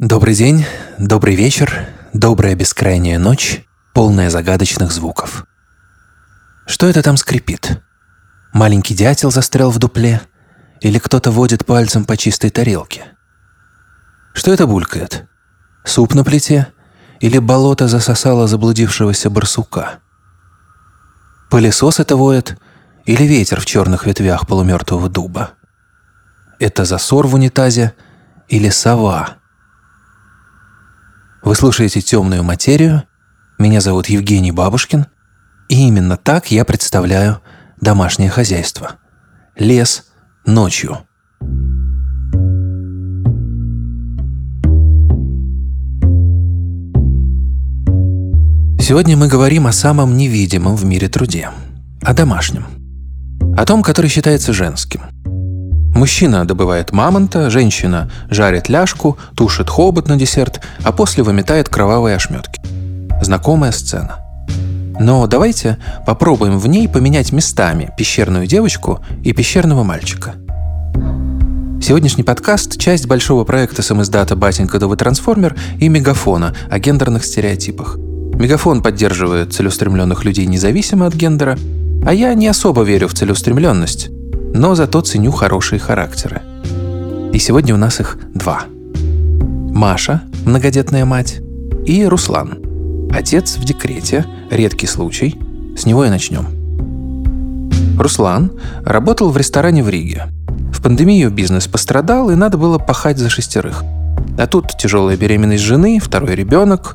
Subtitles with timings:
[0.00, 0.64] Добрый день,
[0.96, 5.44] добрый вечер, добрая бескрайняя ночь, полная загадочных звуков.
[6.68, 7.82] Что это там скрипит?
[8.52, 10.20] Маленький дятел застрял в дупле?
[10.80, 13.06] Или кто-то водит пальцем по чистой тарелке?
[14.34, 15.26] Что это булькает?
[15.84, 16.68] Суп на плите?
[17.18, 19.98] Или болото засосало заблудившегося барсука?
[21.50, 22.56] Пылесос это воет?
[23.04, 25.54] Или ветер в черных ветвях полумертвого дуба?
[26.60, 27.94] Это засор в унитазе?
[28.46, 29.37] Или сова?
[31.42, 33.04] Вы слушаете «Темную материю».
[33.58, 35.06] Меня зовут Евгений Бабушкин.
[35.68, 37.40] И именно так я представляю
[37.80, 38.96] домашнее хозяйство.
[39.56, 40.06] Лес
[40.44, 40.98] ночью.
[48.80, 51.50] Сегодня мы говорим о самом невидимом в мире труде.
[52.02, 52.66] О домашнем.
[53.56, 55.02] О том, который считается женским–
[55.98, 62.60] Мужчина добывает мамонта, женщина жарит ляжку, тушит хобот на десерт, а после выметает кровавые ошметки.
[63.20, 64.20] Знакомая сцена.
[65.00, 70.34] Но давайте попробуем в ней поменять местами пещерную девочку и пещерного мальчика.
[71.82, 77.96] Сегодняшний подкаст– часть большого проекта самиздата «Батенька Довы Трансформер» и «Мегафона» о гендерных стереотипах.
[77.96, 81.58] Мегафон поддерживает целеустремленных людей независимо от гендера,
[82.06, 84.10] а я не особо верю в целеустремленность,
[84.54, 86.42] но зато ценю хорошие характеры.
[87.32, 88.62] И сегодня у нас их два.
[89.74, 91.40] Маша, многодетная мать,
[91.86, 92.58] и Руслан,
[93.12, 95.38] отец в декрете, редкий случай,
[95.76, 96.46] с него и начнем.
[97.98, 98.52] Руслан
[98.84, 100.26] работал в ресторане в Риге.
[100.72, 103.84] В пандемию бизнес пострадал, и надо было пахать за шестерых.
[104.38, 106.94] А тут тяжелая беременность жены, второй ребенок,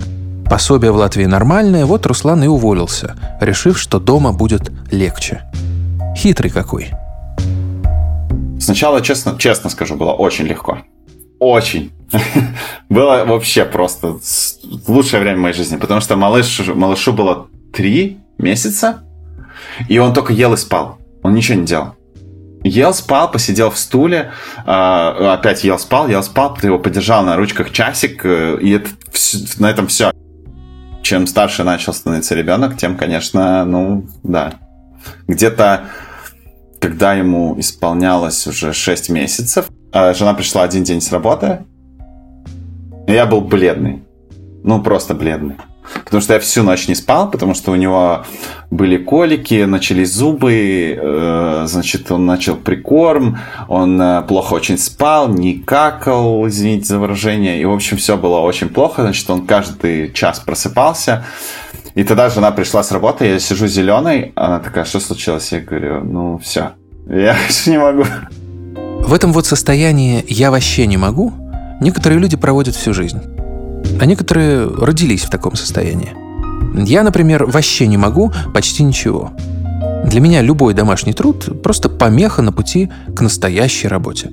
[0.50, 5.44] пособие в Латвии нормальное, вот Руслан и уволился, решив, что дома будет легче.
[6.16, 6.92] Хитрый какой–
[8.64, 10.84] Сначала, честно, честно скажу, было очень легко.
[11.38, 11.92] Очень.
[12.90, 14.20] было вообще просто
[14.88, 19.04] лучшее время моей жизни, потому что малыш, малышу было три месяца,
[19.90, 20.98] и он только ел и спал.
[21.24, 21.96] Он ничего не делал.
[22.64, 24.32] Ел, спал, посидел в стуле,
[24.66, 28.90] э, опять ел, спал, ел, спал, ты его подержал на ручках часик, э, и это,
[29.60, 30.12] на этом все.
[31.02, 34.54] Чем старше начал становиться ребенок, тем, конечно, ну, да.
[35.28, 35.90] Где-то
[36.84, 41.60] когда ему исполнялось уже 6 месяцев, а жена пришла один день с работы,
[43.08, 44.04] и я был бледный.
[44.66, 45.56] Ну, просто бледный.
[46.04, 48.26] Потому что я всю ночь не спал, потому что у него
[48.70, 53.38] были колики, начались зубы, э, значит, он начал прикорм,
[53.70, 58.40] он э, плохо очень спал, не какал, извините за выражение, и, в общем, все было
[58.40, 61.26] очень плохо, значит, он каждый час просыпался,
[61.96, 65.52] и тогда жена пришла с работы, я сижу зеленой, она такая, что случилось?
[65.52, 66.72] Я говорю, ну все,
[67.08, 67.38] я
[67.68, 68.06] не могу.
[68.76, 71.34] В этом вот состоянии «я вообще не могу»
[71.82, 73.20] некоторые люди проводят всю жизнь.
[74.00, 76.14] А некоторые родились в таком состоянии.
[76.74, 79.32] Я, например, вообще не могу почти ничего.
[80.06, 84.32] Для меня любой домашний труд– просто помеха на пути к настоящей работе.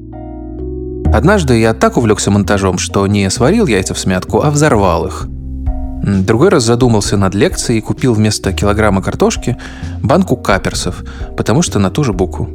[1.12, 5.26] Однажды я так увлекся монтажом, что не сварил яйца в смятку, а взорвал их–
[6.02, 9.56] Другой раз задумался над лекцией и купил вместо килограмма картошки
[10.02, 11.04] банку каперсов,
[11.36, 12.48] потому что на ту же букву.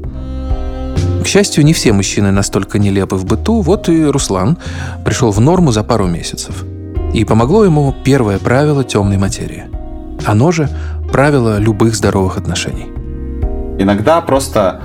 [1.23, 4.57] К счастью, не все мужчины настолько нелепы в быту, вот и Руслан
[5.03, 6.63] пришел в норму за пару месяцев.
[7.13, 9.65] И помогло ему первое правило темной материи.
[10.25, 10.69] Оно же
[11.11, 12.91] правило любых здоровых отношений.
[13.77, 14.81] Иногда просто,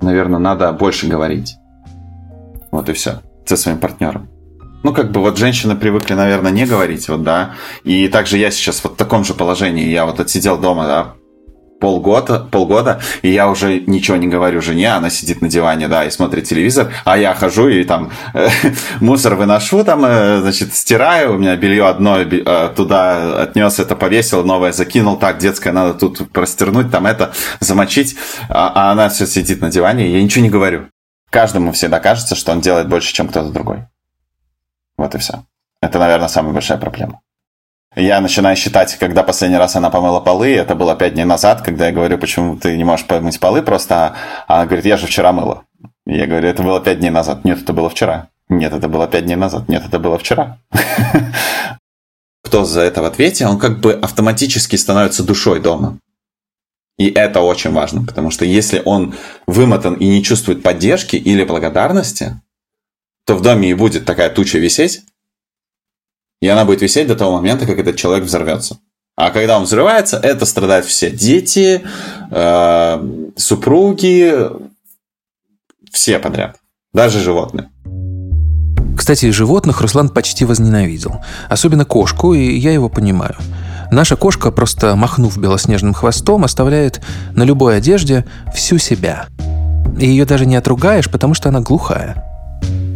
[0.00, 1.56] наверное, надо больше говорить.
[2.70, 3.20] Вот и все.
[3.46, 4.28] Со своим партнером.
[4.82, 7.54] Ну, как бы вот женщины привыкли, наверное, не говорить, вот, да.
[7.84, 9.88] И также я сейчас вот в таком же положении.
[9.88, 11.14] Я вот отсидел дома, да,
[11.80, 16.10] полгода, полгода, и я уже ничего не говорю жене, она сидит на диване, да, и
[16.10, 18.48] смотрит телевизор, а я хожу и там э,
[19.00, 24.44] мусор выношу, там, э, значит, стираю, у меня белье одно э, туда отнес, это повесил,
[24.44, 28.16] новое закинул, так, детское надо тут простернуть, там это, замочить,
[28.48, 30.88] а, а она все сидит на диване, и я ничего не говорю.
[31.30, 33.84] Каждому всегда кажется, что он делает больше, чем кто-то другой.
[34.98, 35.44] Вот и все.
[35.80, 37.20] Это, наверное, самая большая проблема.
[37.96, 41.86] Я начинаю считать, когда последний раз она помыла полы, это было пять дней назад, когда
[41.86, 44.14] я говорю, почему ты не можешь помыть полы просто,
[44.46, 45.64] а она говорит, я же вчера мыла.
[46.04, 47.44] Я говорю, это было пять дней назад.
[47.44, 48.28] Нет, это было вчера.
[48.48, 49.68] Нет, это было пять дней назад.
[49.68, 50.58] Нет, это было вчера.
[52.44, 55.98] Кто за это в ответе, он как бы автоматически становится душой дома.
[56.98, 59.14] И это очень важно, потому что если он
[59.46, 62.40] вымотан и не чувствует поддержки или благодарности,
[63.28, 65.02] то в доме и будет такая туча висеть,
[66.40, 68.78] и она будет висеть до того момента, как этот человек взорвется.
[69.16, 71.82] А когда он взрывается, это страдают все дети,
[72.30, 74.34] э, супруги,
[75.92, 76.56] все подряд,
[76.94, 77.68] даже животные.
[78.96, 81.22] Кстати, животных Руслан почти возненавидел.
[81.50, 83.36] Особенно кошку, и я его понимаю.
[83.90, 87.02] Наша кошка, просто махнув белоснежным хвостом, оставляет
[87.34, 89.26] на любой одежде всю себя.
[89.98, 92.27] И ее даже не отругаешь, потому что она глухая.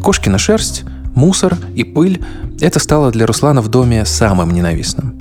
[0.03, 0.83] Кошкина шерсть,
[1.15, 2.23] мусор и пыль–
[2.61, 5.19] это стало для Руслана в доме самым ненавистным.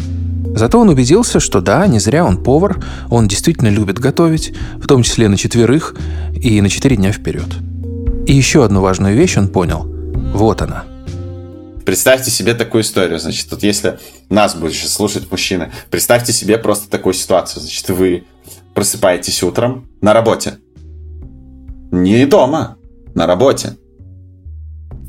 [0.55, 5.03] Зато он убедился, что да, не зря он повар, он действительно любит готовить, в том
[5.03, 5.95] числе на четверых
[6.35, 7.47] и на четыре дня вперед.
[8.27, 9.85] И еще одну важную вещь он понял.
[10.33, 10.83] Вот она.
[11.85, 13.99] Представьте себе такую историю, значит, вот если
[14.29, 18.25] нас будет сейчас слушать мужчины, представьте себе просто такую ситуацию, значит, вы
[18.73, 20.57] просыпаетесь утром на работе.
[21.91, 22.77] Не дома,
[23.13, 23.77] на работе.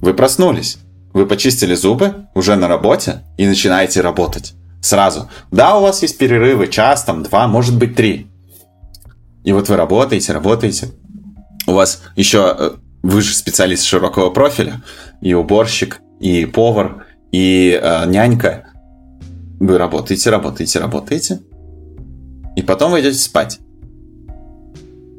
[0.02, 0.78] Вы проснулись,
[1.12, 5.30] вы почистили зубы, уже на работе и начинаете работать сразу.
[5.52, 8.26] Да, у вас есть перерывы, час, там, два, может быть, три.
[9.44, 10.88] И вот вы работаете, работаете.
[11.68, 12.70] У вас еще, э,
[13.04, 14.82] вы же специалист широкого профиля,
[15.20, 18.66] и уборщик, и повар, и э, нянька.
[19.60, 21.40] Вы работаете, работаете, работаете.
[22.56, 23.60] И потом вы идете спать.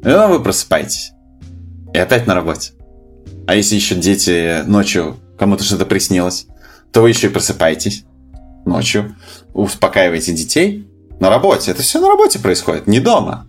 [0.04, 1.12] И вы просыпаетесь.
[1.94, 2.72] И опять на работе.
[3.46, 6.46] А если еще дети ночью кому-то что-то приснилось,
[6.92, 8.04] то вы еще и просыпаетесь
[8.64, 9.16] ночью,
[9.52, 10.88] успокаиваете детей
[11.20, 11.70] на работе.
[11.70, 13.46] Это все на работе происходит, не дома.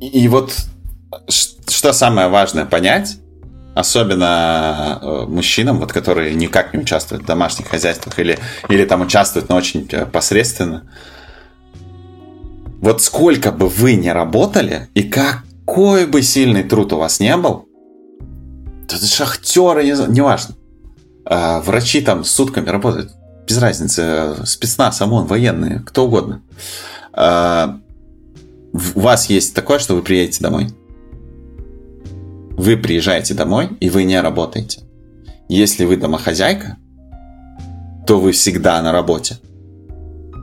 [0.00, 0.54] И, вот
[1.28, 3.18] что самое важное понять,
[3.74, 9.48] особенно э, мужчинам, вот, которые никак не участвуют в домашних хозяйствах или, или там участвуют,
[9.48, 10.90] но очень э, посредственно.
[12.80, 17.68] Вот сколько бы вы ни работали, и какой бы сильный труд у вас не был,
[18.92, 20.54] это шахтеры, не, неважно.
[21.24, 23.12] А врачи там сутками работают,
[23.46, 26.42] без разницы, спецназ, ОМОН, военные, кто угодно.
[27.12, 27.78] А,
[28.72, 30.68] у вас есть такое, что вы приедете домой.
[32.56, 34.82] Вы приезжаете домой, и вы не работаете.
[35.48, 36.76] Если вы домохозяйка,
[38.06, 39.38] то вы всегда на работе.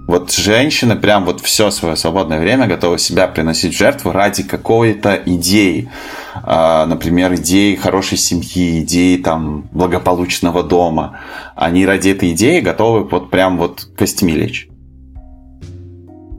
[0.09, 5.21] Вот женщина прям вот все свое свободное время готова себя приносить в жертву ради какой-то
[5.23, 5.91] идеи.
[6.33, 11.19] А, например, идеи хорошей семьи, идеи там благополучного дома.
[11.55, 14.67] Они ради этой идеи готовы вот прям вот костьми лечь.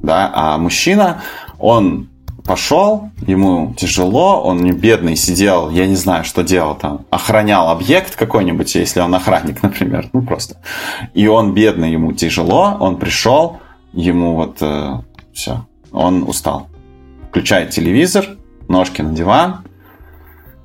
[0.02, 1.22] Да, а мужчина,
[1.60, 2.08] он
[2.44, 8.16] пошел, ему тяжело, он не бедный сидел, я не знаю, что делал там, охранял объект
[8.16, 10.56] какой-нибудь, если он охранник, например, ну просто.
[11.14, 13.58] И он бедный, ему тяжело, он пришел,
[13.92, 15.00] ему вот э,
[15.32, 16.68] все, он устал.
[17.28, 18.26] Включает телевизор,
[18.68, 19.64] ножки на диван,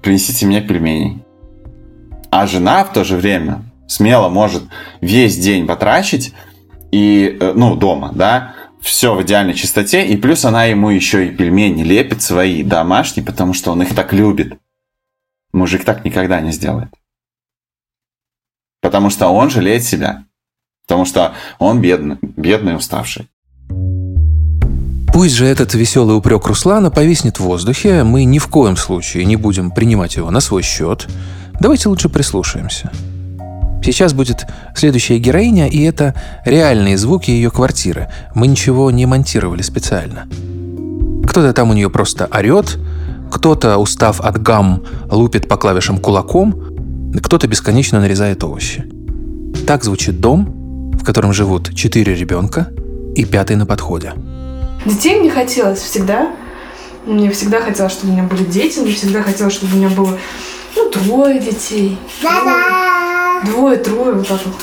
[0.02, 1.24] принесите мне пельменей.
[2.30, 4.64] А жена в то же время смело может
[5.02, 6.34] весь день потрачить
[6.92, 8.54] и, э, ну, дома, да,
[8.86, 13.54] все в идеальной чистоте, и плюс она ему еще и пельмени лепит свои домашние, потому
[13.54, 14.60] что он их так любит.
[15.52, 16.90] Мужик так никогда не сделает.
[18.82, 20.26] Потому что он жалеет себя.
[20.86, 23.28] Потому что он бедный, бедный, уставший.
[25.12, 29.36] Пусть же этот веселый упрек Руслана повиснет в воздухе, мы ни в коем случае не
[29.36, 31.08] будем принимать его на свой счет.
[31.60, 32.92] Давайте лучше прислушаемся.
[33.84, 34.46] Сейчас будет
[34.76, 38.10] следующая героиня, и это реальные звуки ее квартиры.
[38.34, 40.28] Мы ничего не монтировали специально.
[41.28, 42.78] Кто-то там у нее просто орет,
[43.32, 46.56] кто-то, устав от гам, лупит по клавишам кулаком,
[47.22, 48.86] кто-то бесконечно нарезает овощи.
[49.68, 52.70] Так звучит дом, в котором живут четыре ребенка
[53.16, 54.14] и пятый на подходе.
[54.86, 56.32] Детей мне хотелось всегда.
[57.06, 58.80] Мне всегда хотелось, чтобы у меня были дети.
[58.80, 60.18] Мне всегда хотелось, чтобы у меня было
[60.76, 61.98] ну, трое детей.
[62.22, 62.85] Да-да!
[63.44, 64.56] Двое, трое, вот так вот.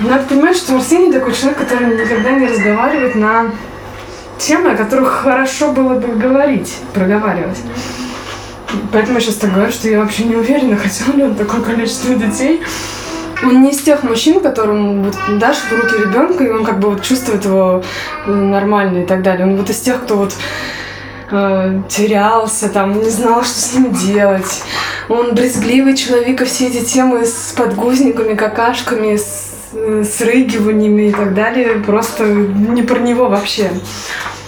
[0.00, 3.50] Надо понимать, что Арсений такой человек, который никогда не разговаривает на
[4.38, 7.58] темы, о которых хорошо было бы говорить, проговаривать.
[8.92, 12.14] Поэтому я сейчас так говорю, что я вообще не уверена, хотел ли он такое количество
[12.14, 12.62] детей.
[13.42, 16.90] Он не из тех мужчин, которым вот дашь в руки ребенка, и он как бы
[16.90, 17.82] вот чувствует его
[18.26, 19.46] нормально и так далее.
[19.46, 20.34] Он вот из тех, кто вот
[21.30, 24.62] э, терялся, там, не знал, что с ним делать.
[25.08, 31.34] Он брезгливый человек, и все эти темы с подгузниками, какашками, с, с рыгиваниями и так
[31.34, 33.70] далее, просто не про него вообще.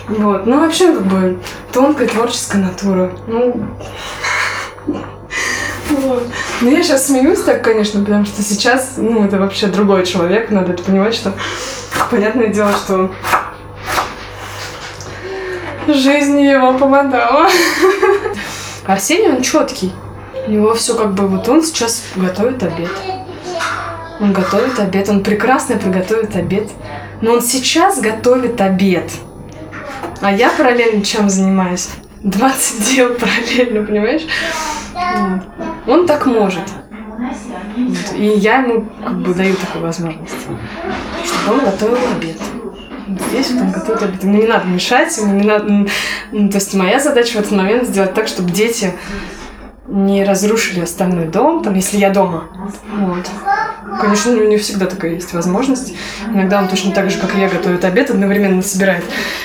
[0.09, 0.47] Вот.
[0.47, 1.39] Ну, вообще, как бы,
[1.73, 3.13] тонкая творческая натура.
[3.27, 3.65] Ну,
[5.91, 6.27] вот.
[6.61, 10.73] Ну, я сейчас смеюсь так, конечно, потому что сейчас, ну, это вообще другой человек, надо
[10.73, 11.33] это понимать, что,
[12.11, 13.11] понятное дело, что
[15.89, 17.49] жизнь его помогала.
[18.87, 19.93] Арсений, он четкий.
[20.47, 22.91] У него все как бы вот он сейчас готовит обед.
[24.21, 26.71] Он готовит обед, он прекрасно приготовит обед.
[27.21, 29.11] Но он сейчас готовит обед.
[30.21, 31.89] А я параллельно чем занимаюсь?
[32.23, 34.23] 20 дел параллельно, понимаешь?
[35.87, 36.65] Он так может.
[38.15, 40.35] И я ему как бы даю такую возможность,
[41.25, 42.37] чтобы он готовил обед.
[43.29, 44.25] Здесь вот он готовит обед.
[44.25, 45.87] Мне не надо мешать, не надо...
[46.33, 48.93] Ну, то есть моя задача в этот момент сделать так, чтобы дети
[49.89, 52.49] не разрушили остальной дом, там, если я дома.
[52.97, 53.29] Вот.
[54.01, 55.95] Конечно, у него не всегда такая есть возможность.
[56.29, 59.05] Иногда он точно так же, как и я, готовит обед, одновременно собирает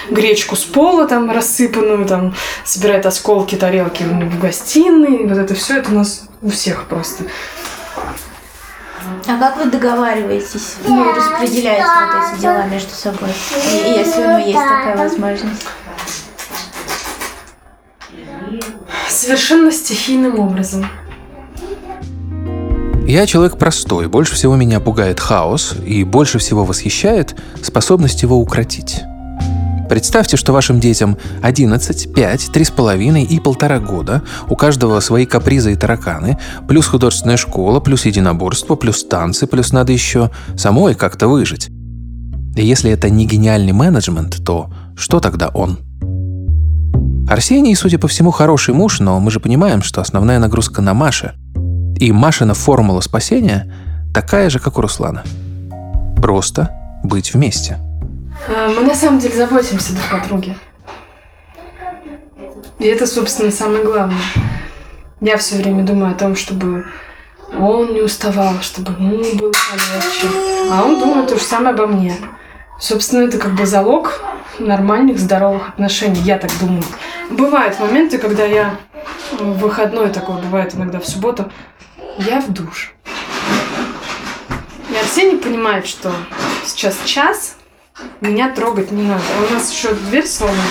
[0.10, 5.25] гречку с пола, там, рассыпанную, там, собирает осколки тарелки в гостиной.
[5.27, 7.24] Вот это все, это у нас у всех просто.
[9.27, 10.75] А как вы договариваетесь?
[10.88, 13.29] Ну, распределяете вот эти дела между собой,
[13.85, 15.65] если у него есть такая возможность?
[19.09, 20.85] Совершенно стихийным образом.
[23.07, 29.03] Я человек простой, больше всего меня пугает хаос и больше всего восхищает способность его укротить.
[29.88, 35.75] Представьте, что вашим детям 11, 5, 3,5 и полтора года, у каждого свои капризы и
[35.75, 41.70] тараканы, плюс художественная школа, плюс единоборство, плюс танцы, плюс надо еще самой как-то выжить.
[42.56, 45.80] И если это не гениальный менеджмент, то что тогда он?
[47.27, 51.34] Арсений, судя по всему, хороший муж, но мы же понимаем, что основная нагрузка на Маше.
[52.00, 53.72] И Машина формула спасения
[54.13, 55.24] такая же, как у Руслана.
[56.18, 56.72] Просто
[57.04, 57.77] быть вместе.
[58.47, 60.55] А, мы на самом деле заботимся друг о друге.
[62.79, 64.21] И это, собственно, самое главное.
[65.21, 66.85] Я все время думаю о том, чтобы
[67.57, 70.27] он не уставал, чтобы ему было полегче.
[70.71, 72.15] А он думает то же самое обо мне.
[72.79, 74.21] Собственно, это как бы залог
[74.59, 76.83] нормальных, здоровых отношений, я так думаю.
[77.29, 78.77] Бывают моменты, когда я
[79.39, 81.51] в выходной такое бывает иногда в субботу,
[82.17, 82.93] я в душ.
[84.89, 86.11] И Арсений понимает, что
[86.65, 87.55] сейчас час,
[88.21, 89.24] меня трогать не надо.
[89.38, 90.62] А у нас еще дверь сломана.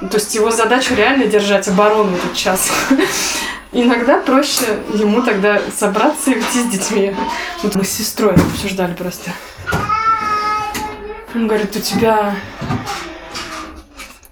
[0.00, 2.70] То есть его задача реально держать оборону этот час.
[3.72, 7.14] Иногда проще ему тогда собраться и уйти с детьми.
[7.62, 9.30] Вот мы с сестрой обсуждали просто.
[11.34, 12.34] Он говорит, у тебя...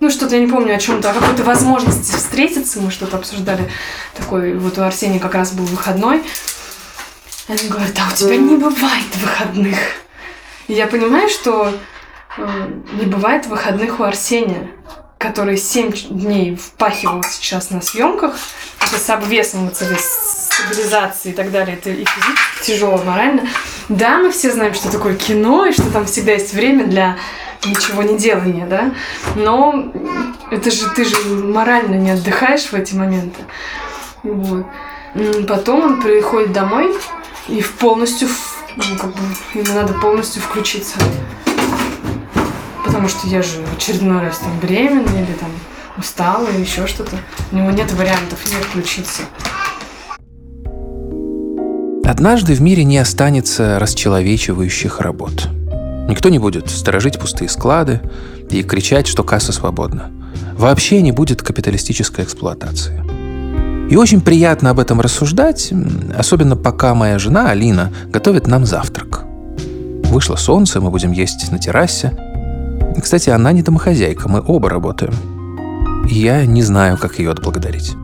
[0.01, 2.81] Ну, что-то я не помню о чем-то, о какой-то возможности встретиться.
[2.81, 3.71] Мы что-то обсуждали.
[4.17, 6.25] Такой, вот у Арсения как раз был выходной.
[7.47, 9.79] Они говорят, а у тебя не бывает выходных.
[10.67, 11.73] И я понимаю, что
[12.93, 14.71] не бывает выходных у Арсения,
[15.19, 18.37] который 7 дней впахивал сейчас на съемках.
[18.81, 21.77] Это с обвесом, вот этой стабилизацией и так далее.
[21.77, 23.49] Это и физически тяжело, морально.
[23.89, 27.19] Да, мы все знаем, что такое кино, и что там всегда есть время для
[27.65, 28.93] ничего не делания, да?
[29.35, 29.93] Но
[30.51, 33.41] это же ты же морально не отдыхаешь в эти моменты.
[34.23, 34.67] Вот.
[35.49, 36.95] Потом он приходит домой
[37.49, 38.29] и полностью,
[38.77, 39.21] ну, как бы,
[39.55, 40.99] ему надо полностью включиться.
[42.99, 45.51] Потому что я же в очередной раз там беременна или там
[45.97, 47.15] устала или еще что-то.
[47.53, 49.23] У него нет вариантов не включиться.
[52.05, 55.47] Однажды в мире не останется расчеловечивающих работ.
[56.09, 58.01] Никто не будет сторожить пустые склады
[58.51, 60.11] и кричать, что касса свободна.
[60.55, 63.05] Вообще не будет капиталистической эксплуатации.
[63.89, 65.73] И очень приятно об этом рассуждать,
[66.19, 69.25] особенно пока моя жена Алина готовит нам завтрак.
[70.07, 72.19] Вышло солнце, мы будем есть на террасе.
[73.01, 75.15] Кстати, она не домохозяйка, мы оба работаем.
[76.09, 77.95] Я не знаю, как ее отблагодарить.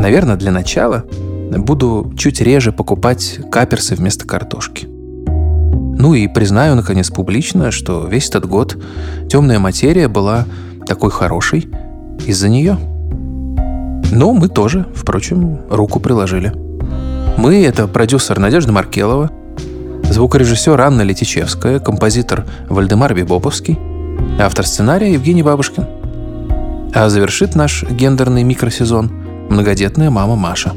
[0.00, 1.04] Наверное, для начала
[1.50, 4.86] буду чуть реже покупать каперсы вместо картошки.
[4.86, 8.76] Ну и признаю, наконец, публично, что весь этот год
[9.30, 10.44] темная материя была
[10.86, 11.68] такой хорошей
[12.26, 12.78] из-за нее.
[14.12, 16.52] Но мы тоже, впрочем, руку приложили.
[17.36, 19.30] Мы— это продюсер Надежда Маркелова,
[20.14, 23.76] звукорежиссер Анна Летичевская, композитор Вальдемар Бибоповский,
[24.38, 25.88] автор сценария Евгений Бабушкин.
[26.94, 29.10] А завершит наш гендерный микросезон
[29.50, 30.72] многодетная мама Маша.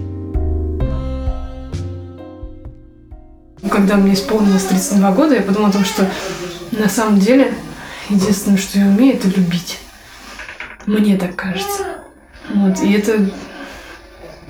[3.69, 6.09] Когда мне исполнилось 32 года, я подумала о том, что
[6.71, 7.53] на самом деле
[8.09, 9.77] единственное, что я умею, это любить.
[10.87, 11.83] Мне так кажется.
[12.55, 13.29] Вот, и это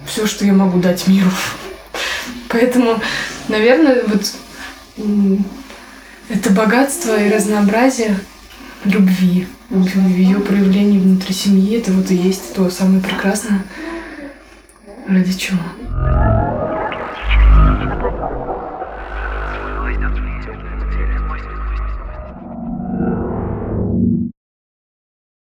[0.06, 1.32] все, что я могу дать миру.
[2.48, 3.02] Поэтому,
[3.50, 4.22] наверное, вот
[6.30, 8.20] это богатство и разнообразие
[8.84, 9.48] любви,
[10.08, 13.64] ее проявлении внутри семьи, это вот и есть то самое прекрасное,
[15.08, 15.60] ради чего.